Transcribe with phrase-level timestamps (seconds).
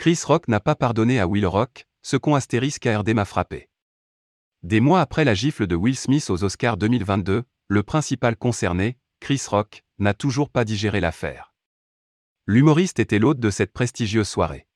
[0.00, 3.68] Chris Rock n'a pas pardonné à Will Rock, ce con astérisque KRD m'a frappé.
[4.62, 9.42] Des mois après la gifle de Will Smith aux Oscars 2022, le principal concerné, Chris
[9.46, 11.52] Rock, n'a toujours pas digéré l'affaire.
[12.46, 14.66] L'humoriste était l'hôte de cette prestigieuse soirée.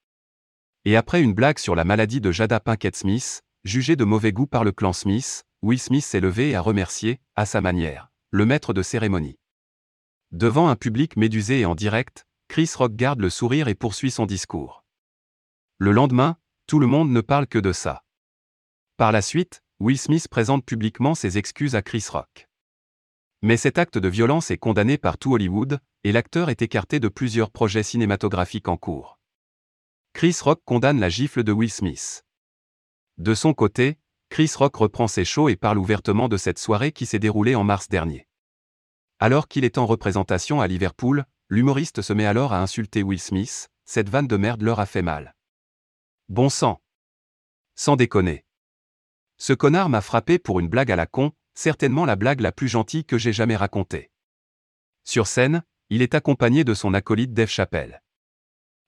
[0.84, 4.46] Et après une blague sur la maladie de Jada Pinkett Smith, jugée de mauvais goût
[4.46, 8.44] par le clan Smith, Will Smith s'est levé et a remercié, à sa manière, le
[8.44, 9.38] maître de cérémonie.
[10.32, 14.26] Devant un public médusé et en direct, Chris Rock garde le sourire et poursuit son
[14.26, 14.83] discours.
[15.84, 18.04] Le lendemain, tout le monde ne parle que de ça.
[18.96, 22.48] Par la suite, Will Smith présente publiquement ses excuses à Chris Rock.
[23.42, 27.08] Mais cet acte de violence est condamné par tout Hollywood, et l'acteur est écarté de
[27.08, 29.18] plusieurs projets cinématographiques en cours.
[30.14, 32.24] Chris Rock condamne la gifle de Will Smith.
[33.18, 33.98] De son côté,
[34.30, 37.62] Chris Rock reprend ses shows et parle ouvertement de cette soirée qui s'est déroulée en
[37.62, 38.26] mars dernier.
[39.18, 43.68] Alors qu'il est en représentation à Liverpool, l'humoriste se met alors à insulter Will Smith,
[43.84, 45.34] cette vanne de merde leur a fait mal.
[46.30, 46.80] Bon sang.
[47.74, 48.46] Sans déconner.
[49.36, 52.66] Ce connard m'a frappé pour une blague à la con, certainement la blague la plus
[52.66, 54.10] gentille que j'ai jamais racontée.
[55.04, 58.02] Sur scène, il est accompagné de son acolyte Dave Chappelle.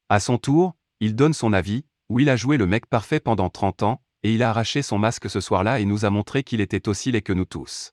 [0.09, 3.51] À son tour, il donne son avis, où il a joué le mec parfait pendant
[3.51, 6.63] 30 ans, et il a arraché son masque ce soir-là et nous a montré qu'il
[6.63, 7.93] était aussi laid que nous tous.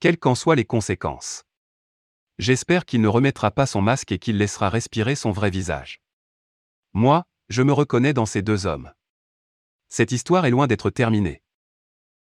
[0.00, 1.44] Quelles qu'en soient les conséquences.
[2.38, 6.00] J'espère qu'il ne remettra pas son masque et qu'il laissera respirer son vrai visage.
[6.94, 8.92] Moi, je me reconnais dans ces deux hommes.
[9.88, 11.42] Cette histoire est loin d'être terminée.